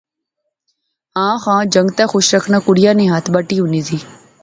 [1.15, 3.81] ہاں خاں، جنگتے خوش رکھنا کڑیا نی ہتھ بٹی ہونی